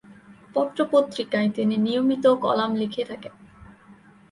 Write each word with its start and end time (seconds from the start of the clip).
পত্র-পত্রিকায় 0.55 1.49
তিনি 1.49 1.75
নিয়মিত 1.77 2.25
কলাম 2.43 2.71
লিখে 2.75 3.03
থাকেন। 3.05 3.33